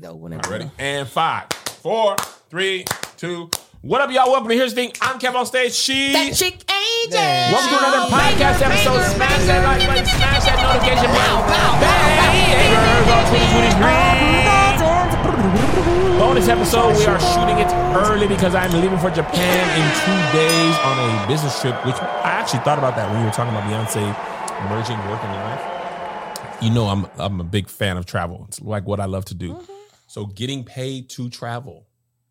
[0.00, 0.14] though.
[0.14, 0.70] Whenever Ready?
[0.78, 2.16] And five, four,
[2.50, 2.84] three,
[3.16, 3.50] two.
[3.82, 4.30] What up, y'all?
[4.30, 4.92] Welcome to Here's the Thing.
[5.02, 5.74] I'm Kev on stage.
[5.74, 6.12] She.
[6.12, 7.52] That chick AJ.
[7.52, 9.02] Welcome to another podcast episode.
[9.12, 11.44] Smash that like button, smash that notification bell.
[11.80, 12.34] Bang!
[16.18, 16.96] Bonus episode.
[16.96, 17.68] We are shooting it
[18.08, 22.40] early because I'm leaving for Japan in two days on a business trip, which I
[22.40, 24.00] actually thought about that when you were talking about Beyonce
[24.70, 26.62] merging work and life.
[26.62, 28.46] You know, I'm I'm a big fan of travel.
[28.48, 29.60] It's like what I love to do.
[30.06, 31.86] So getting paid to travel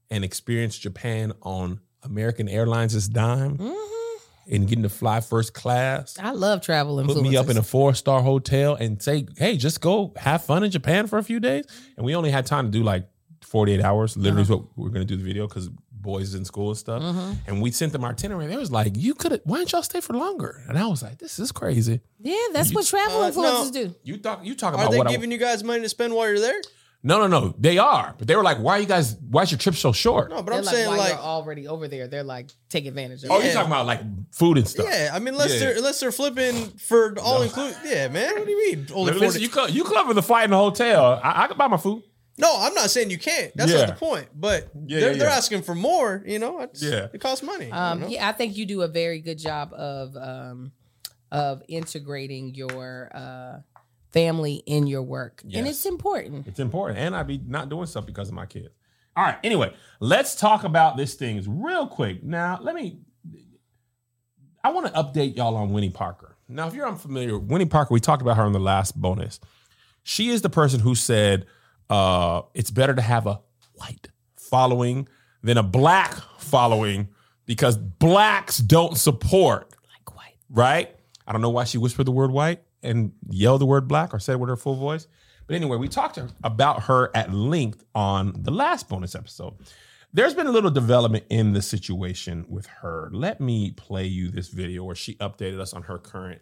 [0.09, 4.53] and experience Japan on American Airlines' dime mm-hmm.
[4.53, 7.93] and getting to fly first class I love travel put me up in a four
[7.93, 11.65] star hotel and say, hey, just go have fun in Japan for a few days.
[11.65, 11.93] Mm-hmm.
[11.97, 13.07] And we only had time to do like
[13.41, 14.17] 48 hours.
[14.17, 14.57] Literally, is uh-huh.
[14.57, 15.69] what we are going to do the video because
[16.03, 17.01] boys is in school and stuff.
[17.01, 17.33] Mm-hmm.
[17.47, 18.47] And we sent them our itinerary.
[18.47, 20.63] They was like, you could have, why didn't y'all stay for longer?
[20.67, 22.01] And I was like, this is crazy.
[22.19, 23.85] Yeah, that's what travel Uh, influencers no.
[23.85, 23.95] do.
[24.03, 26.13] You talk, you talk Are about they what giving I, you guys money to spend
[26.13, 26.61] while you're there?
[27.03, 28.15] No, no, no, they are.
[28.17, 30.29] But they were like, why are you guys, why is your trip so short?
[30.29, 32.85] No, but They're I'm like, saying while like, you're already over there, they're like, take
[32.85, 33.45] advantage of Oh, it.
[33.45, 34.01] you're talking about like
[34.31, 34.85] food and stuff.
[34.89, 35.11] yeah.
[35.13, 35.59] I mean, unless Yeah.
[35.59, 37.75] they're unless they're flipping for all include.
[37.83, 38.33] Yeah, man.
[38.35, 38.87] What do you mean?
[38.93, 39.39] Only Listen, 40?
[39.41, 41.19] you, co- you cover the flight in the hotel.
[41.21, 42.03] I, I can buy my food.
[42.37, 43.51] no, I'm not saying you can't.
[43.55, 43.79] That's Yeah.
[43.79, 44.27] not the point.
[44.33, 45.35] But Yeah, they're, yeah, they're yeah.
[45.35, 46.23] asking for more.
[46.25, 47.07] You know, it's, Yeah.
[47.13, 47.69] it costs money.
[47.71, 48.15] I Um, don't know.
[48.15, 50.71] yeah, I think you do a very good job of um,
[51.31, 53.57] of integrating your uh,
[54.13, 56.47] family in your work, and it's important.
[56.47, 56.99] It's important.
[56.99, 58.69] And I'd be not doing stuff because of my kids.
[59.15, 59.37] All right.
[59.43, 62.23] Anyway, let's talk about this things real quick.
[62.23, 62.99] Now, let me.
[64.63, 66.37] I want to update y'all on Winnie Parker.
[66.47, 69.39] Now, if you're unfamiliar, Winnie Parker, we talked about her in the last bonus.
[70.03, 71.45] She is the person who said
[71.89, 73.41] uh, it's better to have a
[73.75, 75.07] white following
[75.41, 77.09] than a black following
[77.45, 80.35] because blacks don't support Like white.
[80.49, 80.95] right?
[81.27, 84.19] I don't know why she whispered the word white and yelled the word black or
[84.19, 85.07] said it with her full voice.
[85.47, 89.55] But anyway, we talked to about her at length on the last bonus episode.
[90.13, 93.09] There's been a little development in the situation with her.
[93.11, 96.41] Let me play you this video where she updated us on her current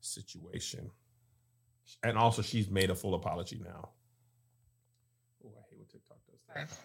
[0.00, 0.90] situation.
[2.02, 3.90] And also, she's made a full apology now.
[5.44, 6.78] Oh, I hate when TikTok does that.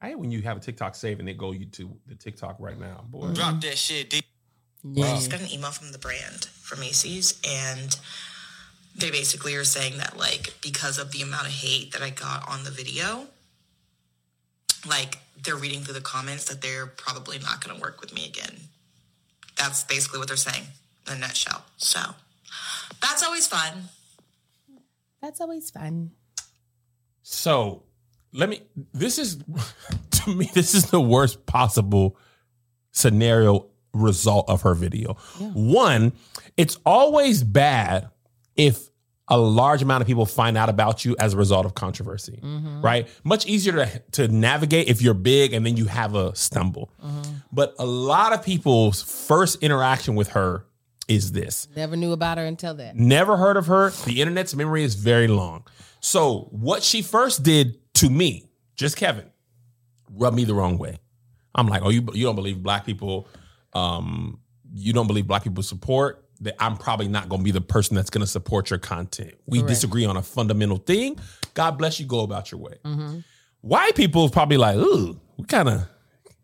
[0.00, 2.56] I hate when you have a TikTok save and it go you to the TikTok
[2.58, 3.28] right now, boy.
[3.28, 4.22] Drop that shit, D.
[4.84, 5.06] Yeah.
[5.06, 7.98] I just got an email from the brand from Macy's, and
[8.94, 12.48] they basically are saying that like because of the amount of hate that I got
[12.48, 13.26] on the video,
[14.86, 18.26] like they're reading through the comments that they're probably not going to work with me
[18.26, 18.54] again.
[19.56, 20.64] That's basically what they're saying
[21.06, 21.64] in a nutshell.
[21.76, 22.00] So
[23.00, 23.88] that's always fun.
[25.22, 26.10] That's always fun.
[27.22, 27.84] So
[28.32, 28.60] let me.
[28.92, 29.38] This is
[30.10, 30.50] to me.
[30.52, 32.18] This is the worst possible
[32.92, 35.14] scenario result of her video.
[35.38, 36.12] One,
[36.56, 38.08] it's always bad
[38.56, 38.88] if
[39.28, 42.82] a large amount of people find out about you as a result of controversy, mm-hmm.
[42.82, 43.08] right?
[43.24, 46.92] Much easier to, to navigate if you're big and then you have a stumble.
[47.02, 47.36] Mm-hmm.
[47.50, 50.66] But a lot of people's first interaction with her
[51.08, 51.68] is this.
[51.74, 52.96] Never knew about her until that.
[52.96, 53.90] Never heard of her.
[53.90, 55.64] The internet's memory is very long.
[56.00, 59.30] So what she first did to me, just Kevin,
[60.10, 60.98] rubbed me the wrong way.
[61.54, 63.28] I'm like, oh, you you don't believe black people,
[63.74, 64.40] um,
[64.72, 66.20] you don't believe black people support.
[66.40, 69.34] That I'm probably not going to be the person that's going to support your content.
[69.46, 69.68] We Correct.
[69.68, 71.16] disagree on a fundamental thing.
[71.54, 72.06] God bless you.
[72.06, 72.74] Go about your way.
[73.60, 75.86] White people is probably like, ooh, we kind of,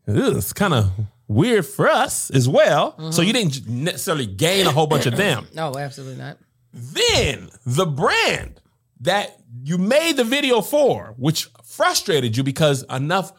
[0.06, 0.90] it's kind of
[1.26, 3.12] weird for us as well.
[3.12, 5.48] So you didn't necessarily gain a whole bunch of them.
[5.54, 6.38] No, absolutely not.
[6.72, 8.60] Then the brand
[9.00, 13.32] that you made the video for, which frustrated you because enough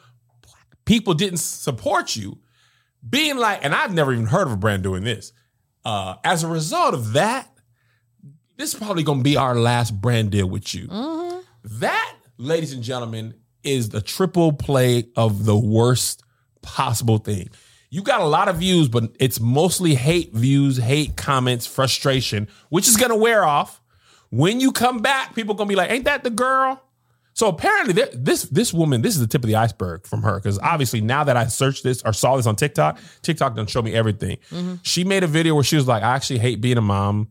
[0.85, 2.37] people didn't support you,
[3.07, 5.33] being like, and I've never even heard of a brand doing this.
[5.83, 7.47] Uh, as a result of that,
[8.57, 10.87] this is probably going to be our last brand deal with you.
[11.63, 16.23] That, ladies and gentlemen, is the triple play of the worst
[16.61, 17.49] possible thing.
[17.89, 22.87] You got a lot of views, but it's mostly hate views, hate comments, frustration, which
[22.87, 23.81] is going to wear off.
[24.29, 26.81] When you come back, people going to be like, "Ain't that the girl?"
[27.41, 30.35] So apparently, there- this this woman, this is the tip of the iceberg from her,
[30.35, 33.81] because obviously now that I searched this or saw this on TikTok, TikTok done show
[33.81, 34.37] me everything.
[34.83, 37.29] She made a video where she was like, "I actually hate being a mom.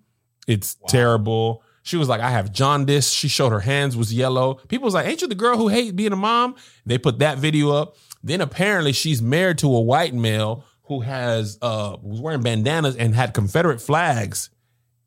[0.48, 4.54] It's terrible." She was like, "I have jaundice." She showed her hands was yellow.
[4.66, 7.38] People was like, "Ain't you the girl who hate being a mom?" They put that
[7.38, 7.94] video up.
[8.24, 13.14] Then apparently she's married to a white male who has uh was wearing bandanas and
[13.14, 14.50] had Confederate flags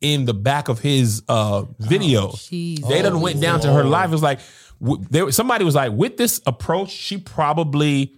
[0.00, 2.28] in the back of his uh video.
[2.28, 2.88] Jeez.
[2.88, 4.08] They done went down to her life.
[4.08, 4.40] It was like
[4.82, 8.14] w- there somebody was like, with this approach, she probably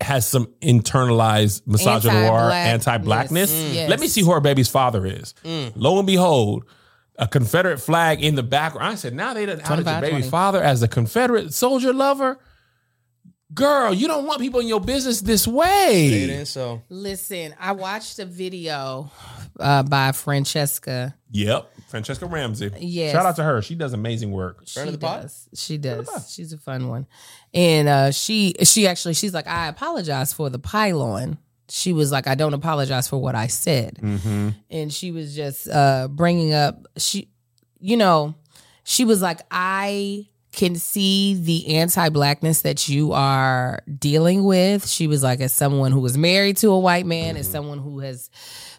[0.00, 3.52] has some internalized misogynoir, Anti-black- anti-blackness.
[3.52, 3.90] yes, yes.
[3.90, 5.34] Let me see who her baby's father is.
[5.76, 6.64] Lo and behold,
[7.16, 8.92] a Confederate flag in the background.
[8.92, 10.28] I said, now they done outed your baby 20.
[10.30, 12.38] father as a Confederate soldier lover.
[13.54, 16.06] Girl, you don't want people in your business this It way.
[16.08, 16.82] is so.
[16.88, 19.12] Listen, I watched a video
[19.60, 21.14] uh, by Franchesca.
[21.30, 21.70] Yep.
[21.94, 22.70] Franchesca Ramsey.
[22.78, 23.12] Yes.
[23.12, 23.62] Shout out to her.
[23.62, 24.66] She does amazing work.
[24.68, 25.22] Friend she of the pod?
[25.22, 25.48] does.
[25.54, 26.32] She does.
[26.32, 27.06] She's a fun one.
[27.52, 31.38] And uh, she she actually she's like, I apologize for the pylon.
[31.68, 33.98] She was like, I don't apologize for what I said.
[34.02, 34.50] Mm-hmm.
[34.70, 37.30] And she was just uh, bringing up she,
[37.78, 38.34] you know,
[38.82, 44.86] she was like, I can see the anti-blackness that you are dealing with.
[44.86, 48.00] She was like, as someone who was married to a white man, as someone who
[48.00, 48.30] has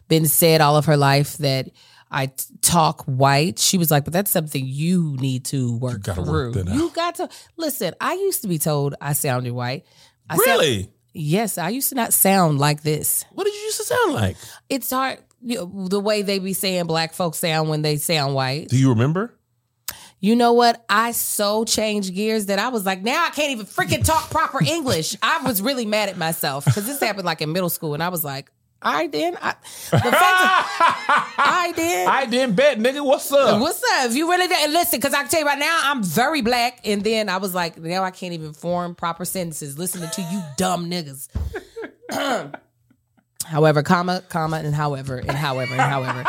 [0.07, 1.71] been said all of her life that
[2.11, 2.31] I
[2.61, 3.59] talk white.
[3.59, 6.53] She was like, but that's something you need to work gotta through.
[6.53, 7.93] work you got to listen.
[7.99, 9.85] I used to be told I sounded white.
[10.29, 10.89] I sound- Really?
[11.13, 13.25] yes, I used to not sound like this.
[13.33, 14.37] what did you used to sound like?
[14.69, 15.19] It's hard.
[15.41, 18.69] You know, the way they be saying black folks sound when they sound white.
[18.69, 19.33] Do you remember?
[20.19, 20.83] You know what?
[20.89, 24.63] I so changed gears that I was like, now I can't even freaking talk proper
[24.63, 25.15] English.
[25.21, 28.09] I was really mad at myself because this happened like in middle school, and I
[28.09, 28.49] was like,
[28.85, 29.33] I did.
[29.41, 29.55] I,
[29.89, 30.13] the fact
[31.39, 32.07] I did.
[32.07, 33.03] I didn't bet, nigga.
[33.03, 33.59] What's up?
[33.59, 34.05] What's up?
[34.11, 36.81] If you really didn't listen, because I can tell you right now, I'm very black.
[36.85, 40.39] And then I was like, now I can't even form proper sentences listening to you
[40.55, 41.29] dumb niggas.
[43.45, 46.23] however, comma, comma, and however, and however, and however.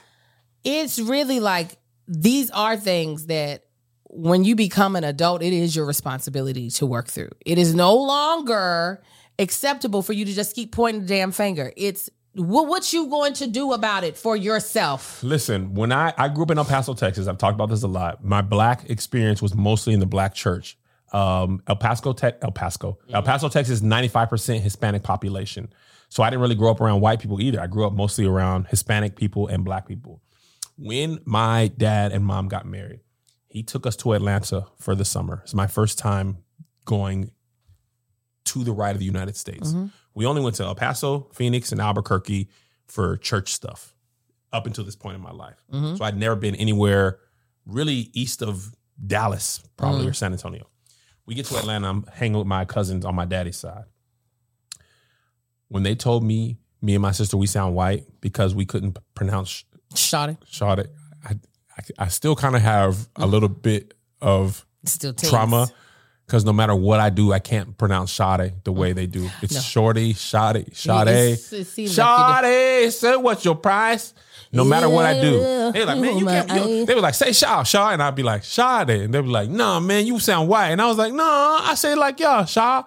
[0.64, 1.76] it's really like
[2.08, 3.62] these are things that
[4.08, 7.30] when you become an adult, it is your responsibility to work through.
[7.46, 9.00] It is no longer
[9.42, 11.72] acceptable for you to just keep pointing the damn finger.
[11.76, 15.22] It's what what you going to do about it for yourself?
[15.22, 17.88] Listen, when I, I grew up in El Paso, Texas, I've talked about this a
[17.88, 18.24] lot.
[18.24, 20.78] My black experience was mostly in the black church.
[21.12, 25.70] Um, El Paso, Te- El Paso, El Paso, Texas, ninety five percent Hispanic population.
[26.08, 27.60] So I didn't really grow up around white people either.
[27.60, 30.22] I grew up mostly around Hispanic people and black people.
[30.78, 33.00] When my dad and mom got married,
[33.48, 35.40] he took us to Atlanta for the summer.
[35.42, 36.38] It's my first time
[36.86, 37.30] going
[38.44, 39.70] to the right of the United States.
[39.70, 39.86] Mm-hmm.
[40.14, 42.48] We only went to El Paso, Phoenix, and Albuquerque
[42.86, 43.94] for church stuff
[44.52, 45.62] up until this point in my life.
[45.72, 45.96] Mm-hmm.
[45.96, 47.18] So I'd never been anywhere
[47.64, 48.74] really east of
[49.04, 50.14] Dallas, probably, or mm-hmm.
[50.14, 50.68] San Antonio.
[51.24, 53.84] We get to Atlanta, I'm hanging with my cousins on my daddy's side.
[55.68, 59.64] When they told me, me and my sister, we sound white because we couldn't pronounce
[59.94, 60.38] Shot it.
[60.46, 60.90] shot it,
[61.24, 61.34] I,
[61.78, 65.68] I, I still kind of have a little bit of Still trauma
[66.32, 69.24] because no matter what I do, I can't pronounce Sade the way they do.
[69.26, 69.44] Mm-hmm.
[69.44, 74.14] It's shorty, Sade, Sade, It's- it seems like Say what's your price?
[74.50, 75.40] No matter what I do,
[75.72, 76.50] they were like, man, you can't.
[76.50, 79.26] You, they were like, say Shaw, Shaw, and I'd be like, Sade, and they were
[79.26, 82.46] like, nah, man, you sound white, and I was like, nah, I say like yeah,
[82.46, 82.84] Shaw,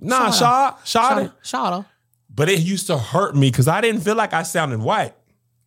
[0.00, 1.30] nah, Shaw, Sade.
[1.52, 1.86] Her.
[2.34, 5.14] But it used to hurt me because I didn't feel like I sounded white.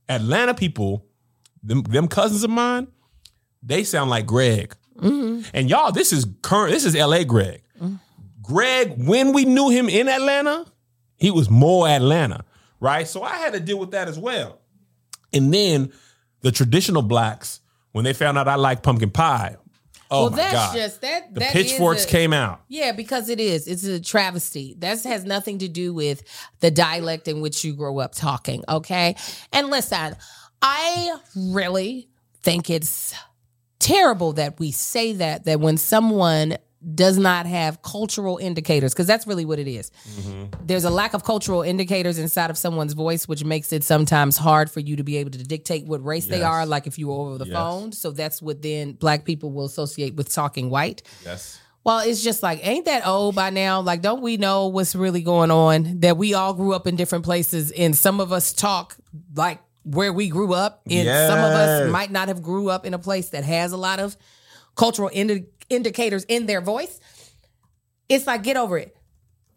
[0.09, 1.05] Atlanta people,
[1.63, 2.87] them, them cousins of mine,
[3.63, 4.75] they sound like Greg.
[5.01, 5.50] Mm-hmm.
[5.53, 6.71] And y'all, this is current.
[6.71, 7.25] This is L.A.
[7.25, 7.63] Greg.
[7.81, 7.95] Mm-hmm.
[8.42, 10.65] Greg, when we knew him in Atlanta,
[11.18, 12.44] he was more Atlanta,
[12.80, 13.07] right?
[13.07, 14.59] So I had to deal with that as well.
[15.33, 15.92] And then
[16.42, 17.62] the traditional blacks,
[17.92, 19.56] when they found out I like pumpkin pie,
[20.09, 21.33] oh well, my that's god, just that.
[21.33, 22.62] the that is pitchforks a- came out.
[22.68, 23.68] Yeah, because it is.
[23.68, 24.75] It's a travesty.
[24.80, 26.24] That has nothing to do with
[26.59, 28.63] the dialect in which you grow up talking.
[28.68, 29.15] Okay.
[29.53, 30.15] And listen,
[30.62, 32.09] I really
[32.42, 33.13] think it's
[33.81, 36.57] terrible that we say that, that when someone
[36.95, 39.91] does not have cultural indicators, because that's really what it is.
[40.19, 40.65] Mm-hmm.
[40.65, 44.71] There's a lack of cultural indicators inside of someone's voice, which makes it sometimes hard
[44.71, 47.13] for you to be able to dictate what race they are, like if you were
[47.13, 47.53] over the Yes.
[47.53, 47.91] phone.
[47.91, 51.03] So that's what then black people will associate with talking white.
[51.23, 51.59] Yes.
[51.83, 53.81] Well, it's just like, ain't that old by now?
[53.81, 56.00] Like, don't we know what's really going on?
[56.00, 58.97] That we all grew up in different places, and some of us talk
[59.35, 62.93] like where we grew up, and some of us might not have grew up in
[62.93, 64.15] a place that has a lot of
[64.75, 67.00] cultural indi- indicators in their voice.
[68.09, 68.95] It's like, get over it.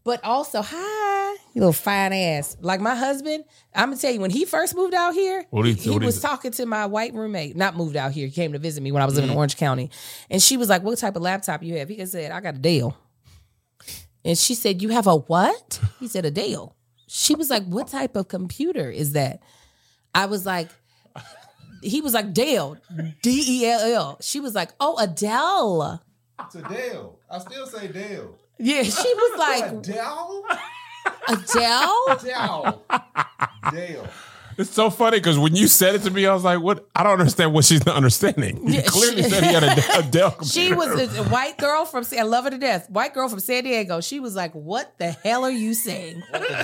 [0.04, 2.58] But also, hi, you little fine ass.
[2.60, 5.90] Like my husband, I'm gonna tell you, when he first moved out here, What he
[5.90, 7.56] what was talking to my white roommate.
[7.56, 8.26] Not moved out here.
[8.26, 9.90] He came to visit me when I was living in Orange County,
[10.28, 12.58] and she was like, "What type of laptop you have?" He said, "I got a
[12.58, 12.98] Dell."
[14.26, 16.76] And she said, "You have a what?" He said, "A Dell."
[17.06, 19.40] She was like, "What type of computer is that?"
[20.14, 20.68] I was like,
[21.82, 22.78] he was like Dale,
[23.22, 24.18] D E L L.
[24.20, 26.02] She was like, "Oh, Adele."
[26.40, 27.18] It's a Dale.
[27.30, 28.36] I still say Dale.
[28.58, 30.44] Yeah, she was like, Adele.
[31.28, 32.06] Adele.
[32.10, 32.82] Adele.
[33.70, 34.08] Dale.
[34.56, 36.86] It's so funny because when you said it to me, I was like, "What?
[36.94, 39.98] I don't understand what she's not understanding." You Yeah, clearly she- said he had a,
[39.98, 40.44] a Dell computer.
[40.68, 42.04] She was a, a white girl from.
[42.16, 42.88] I love her to death.
[42.88, 44.00] White girl from San Diego.
[44.00, 46.62] She was like, "What the hell are you saying?" What the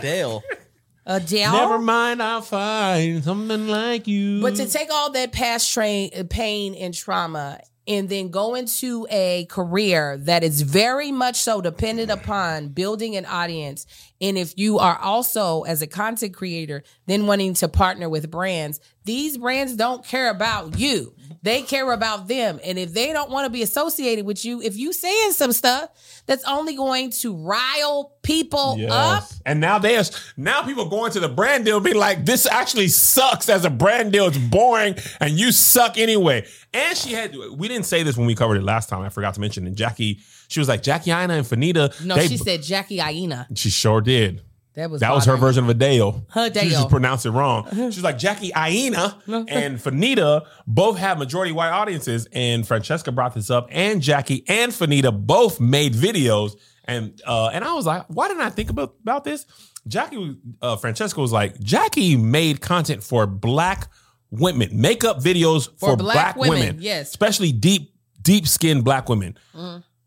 [1.11, 1.17] Dale.
[1.17, 1.53] Adele.
[1.53, 4.41] Never mind, I'll find something like you.
[4.41, 9.07] But to take all that past train uh, pain and trauma and then go into
[9.11, 13.87] a career that is very much so dependent upon building an audience.
[14.21, 18.81] And if you are also, as a content creator, then wanting to partner with brands,
[19.05, 21.15] these brands don't care about you.
[21.43, 22.61] They care about them.
[22.63, 25.89] And if they don't want to be associated with you, if you saying some stuff
[26.27, 31.29] that's only going to rile people up, And now there's now people going to the
[31.31, 34.27] brand deal be like, this actually sucks as a brand deal.
[34.27, 36.47] It's boring and you suck anyway.
[36.75, 37.55] And she had to.
[37.55, 39.01] we didn't say this when we covered it last time.
[39.01, 39.67] I forgot to mention.
[39.67, 42.05] And Jackie, she was like, Jackie Aina and Fanita.
[42.05, 43.47] no, they- she said Jackie Aina.
[43.55, 44.43] she sure did.
[44.75, 46.27] That was That was her version of Adele.
[46.35, 46.63] Adele.
[46.65, 47.67] She just pronounced it wrong.
[47.91, 53.51] She's like Jackie Aina and Fanita both have majority white audiences, and Franchesca brought this
[53.51, 56.53] up, and Jackie and Fanita both made videos,
[56.85, 59.45] and uh, and I was like, why didn't I think about about this?
[59.89, 63.91] Jackie, uh, Franchesca was like, Jackie made content for black
[64.31, 67.09] women, makeup videos for, black black, women, women, yes.
[67.09, 67.93] especially deep
[68.23, 69.37] deep skinned black women.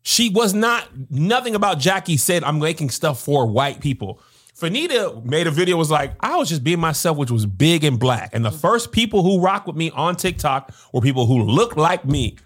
[0.04, 4.20] She was not nothing about Jackie said I'm making stuff for white people.
[4.54, 7.98] Fanita made a video was like I was just being myself, which was big and
[7.98, 8.30] black.
[8.34, 8.58] And the mm-hmm.
[8.58, 12.36] first people who rock with me on TikTok were people who look like me,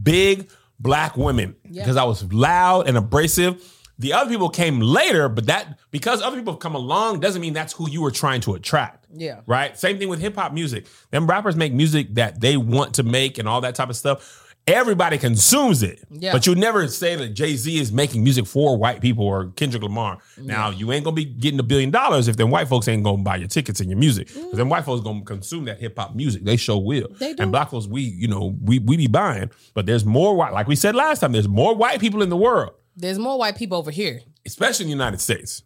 [0.00, 0.48] big
[0.78, 3.62] black women, because I was loud and abrasive.
[3.98, 7.52] The other people came later, but that because other people have come along doesn't mean
[7.52, 9.06] that's who you were trying to attract.
[9.12, 9.40] Yeah.
[9.44, 9.76] Right?
[9.76, 10.86] Same thing with hip hop music.
[11.10, 14.47] Them rappers make music that they want to make and all that type of stuff.
[14.68, 16.04] Everybody consumes it.
[16.10, 16.32] Yeah.
[16.32, 19.82] But you never say that Jay Z is making music for white people or Kendrick
[19.82, 20.18] Lamar.
[20.36, 23.22] Now, you ain't gonna be getting a billion dollars if them white folks ain't gonna
[23.22, 24.28] buy your tickets and your music.
[24.28, 24.34] Mm.
[24.44, 26.44] Because them white folks gonna consume that hip hop music.
[26.44, 27.08] They sure will.
[27.18, 27.42] They do.
[27.42, 29.50] And black folks, we, you know, we we be buying.
[29.74, 32.36] But there's more white, like we said last time, there's more white people in the
[32.36, 34.20] world, There's more white people over here.
[34.46, 35.62] especially in the United States.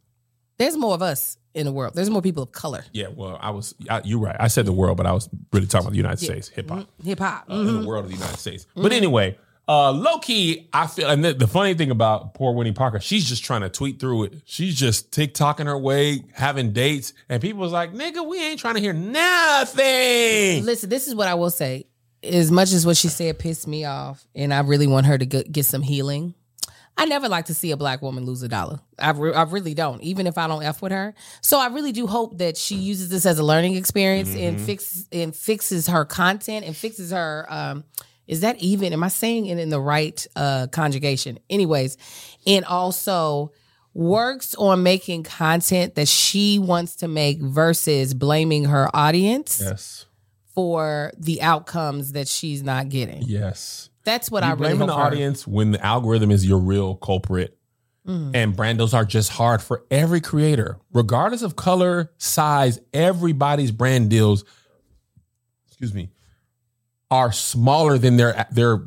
[0.59, 1.95] There's more of us in the world.
[1.95, 2.85] There's more people of color.
[2.93, 4.37] Yeah, well, I was I, you're right.
[4.39, 6.89] I said the world, but I was really talking about the United States, hip hop.
[7.05, 7.47] Hip hop.
[7.51, 8.67] uh, in the world of the United States.
[8.75, 12.73] But anyway, uh, low key, I feel, and the, the funny thing about poor Winnie
[12.73, 14.43] Parker, she's just trying to tweet through it.
[14.45, 18.75] She's just TikToking her way, having dates, and people was like, "Nigga, we ain't trying
[18.75, 21.87] to hear nothing." Listen, this is what I will say.
[22.23, 25.27] As much as what she said pissed me off, and I really want her to
[25.27, 26.35] get, get some healing.
[26.97, 28.81] I never like to see a black woman lose a dollar.
[28.99, 31.15] I, re- I really don't, even if I don't f with her.
[31.41, 35.07] So I really do hope that she uses this as a learning experience and fix
[35.11, 37.47] and fixes her content and fixes her.
[37.49, 37.85] Um,
[38.27, 38.93] is that even?
[38.93, 41.39] Am I saying it in the right uh, conjugation?
[41.51, 41.97] Anyways,
[42.47, 43.53] and also
[43.95, 50.07] works on making content that she wants to make versus blaming her audience Yes,
[50.55, 53.23] for the outcomes that she's not getting.
[53.23, 53.89] yes.
[54.05, 57.57] That's what You I really hope the audience when the algorithm is your real culprit.
[58.05, 58.33] Mm.
[58.35, 62.81] And brandos are just hard for every creator, regardless of color, size.
[62.93, 64.45] Everybody's brand deals,
[65.69, 66.11] excuse me,
[67.13, 68.85] are smaller than their their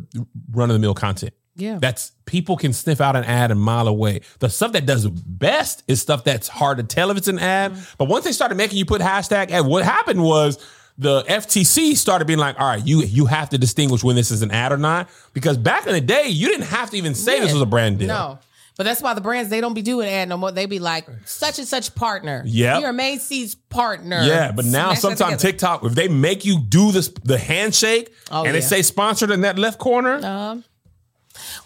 [0.52, 1.34] run of the mill content.
[1.56, 1.78] Yeah.
[1.80, 4.20] That's people can sniff out an ad a mile away.
[4.40, 7.72] The stuff that does best is stuff that's hard to tell if it's an ad.
[7.72, 7.96] Mm.
[7.98, 10.58] But once they started making you put hashtag ad, what happened was
[10.98, 14.42] the FTC started being like, all right, you you have to distinguish when this is
[14.42, 15.10] an ad or not.
[15.34, 18.00] Because back in the day, you didn't have to even say this was a brand
[18.00, 18.08] deal.
[18.08, 18.40] No.
[18.78, 20.52] But that's why the brands they don't be doing ad no more.
[20.52, 22.44] They be like such and such partner.
[22.46, 24.22] Yeah, You're Macy's partner.
[24.24, 25.42] Yeah, but now sometimes.
[25.42, 28.60] TikTok, if they make you do this the handshake Oh, and yeah.
[28.60, 30.66] say sponsored in that left corner, Um,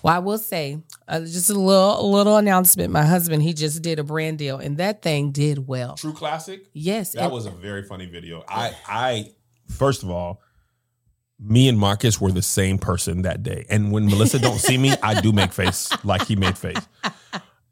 [0.04, 2.92] well, I will say uh, just a little a little announcement.
[2.92, 5.96] My husband he just did a brand deal, and that thing did well.
[5.96, 6.66] True Classic.
[6.74, 8.44] Yes, That and- was a very funny video.
[8.48, 9.32] I I
[9.68, 10.42] first of all,
[11.40, 13.66] me and Marcus were the same person that day.
[13.70, 16.86] And when Melissa don't see me, I do make face like he made face.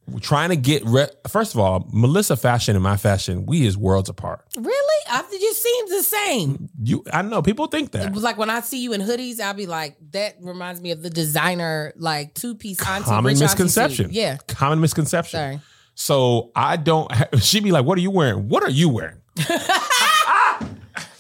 [0.10, 3.78] We're trying to get re- first of all, Melissa fashion and my fashion, we is
[3.78, 4.46] worlds apart.
[4.56, 4.84] really.
[5.10, 6.70] I it just seems the same.
[6.84, 8.14] You I know people think It that.
[8.14, 11.02] was like when I see you in hoodies, I'll be like, that reminds me of
[11.02, 13.06] the designer like two piece auntie.
[13.06, 14.06] Common auntie misconception.
[14.08, 14.14] suit.
[14.14, 14.38] Yeah.
[14.48, 15.38] Common misconception.
[15.40, 15.60] Sorry.
[15.96, 17.12] So I don't
[17.42, 18.48] she'd be like, What are you wearing?
[18.50, 19.18] What are you wearing?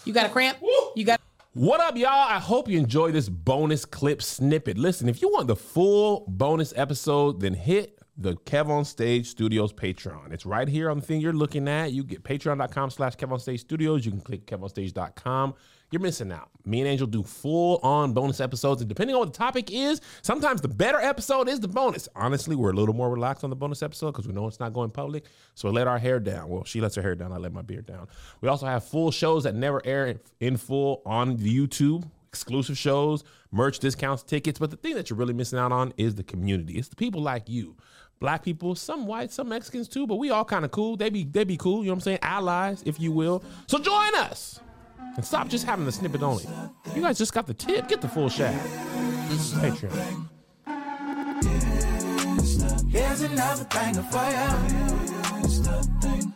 [0.05, 0.57] You got a cramp?
[0.95, 1.19] You got
[1.53, 2.07] What up, y'all?
[2.09, 4.77] I hope you enjoy this bonus clip snippet.
[4.77, 9.71] Listen, if you want the full bonus episode, then hit the Kev on Stage Studios
[9.71, 10.31] Patreon.
[10.31, 11.91] It's right here on the thing you're looking at.
[11.91, 14.05] You get patreon.com slash Kev on Stage Studios.
[14.05, 15.53] You can click kevonstage.com.
[15.89, 16.49] You're missing out.
[16.65, 20.01] Me and Angel do full on bonus episodes, and depending on what the topic is,
[20.21, 22.09] sometimes the better episode is the bonus.
[22.13, 24.73] Honestly, we're a little more relaxed on the bonus episode because we know it's not
[24.73, 25.23] going public.
[25.55, 26.49] So we let our hair down.
[26.49, 27.31] Well, she lets her hair down.
[27.31, 28.09] I let my beard down.
[28.41, 32.03] We also have full shows that never air in- full on the YouTube
[32.37, 34.59] exclusive shows, merch discounts, tickets.
[34.59, 36.77] But the thing that you're really missing out on is the community.
[36.77, 37.75] It's the people like you.
[38.19, 40.97] Black people, some white, some Mexicans too, but we all kind of cool.
[40.97, 42.19] They be they be cool, you know what I'm saying?
[42.21, 43.43] Allies, if you will.
[43.67, 44.59] So join us.
[45.15, 46.45] And stop just having the snippet only.
[46.95, 47.87] You guys just got the tip.
[47.87, 48.67] Get the full shaft.
[49.29, 50.27] Patreon.
[52.89, 54.57] Here's another banger for ya.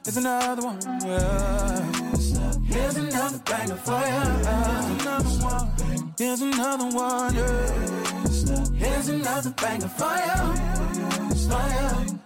[0.03, 0.79] Here's another one.
[1.05, 2.10] Yeah.
[2.71, 4.23] Here's another banger for ya.
[6.17, 7.33] Here's another one.
[8.75, 10.53] Here's another banger for ya.
[11.47, 11.61] For.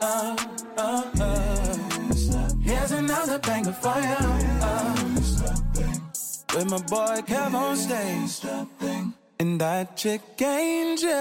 [0.01, 0.35] Uh,
[0.77, 1.83] uh, uh.
[2.61, 4.17] Here's another banger for ya.
[4.61, 4.95] Uh.
[6.55, 8.45] With my boy Kev on stage.
[9.39, 11.11] And that chick angel.